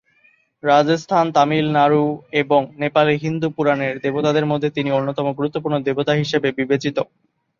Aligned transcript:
রাজস্থান, 0.63 1.25
তামিলনাড়ু 1.31 2.03
এবং 2.41 2.61
নেপালে 2.75 3.13
হিন্দু 3.23 3.47
পুরাণের 3.49 3.93
দেবতাদের 3.99 4.45
মধ্যে 4.45 4.69
তিনি 4.69 4.89
অন্যতম 4.91 5.27
গুরুত্বপূর্ণ 5.33 5.75
দেবতা 5.87 6.13
হিসেবে 6.13 6.47
বিবেচিত। 6.59 6.97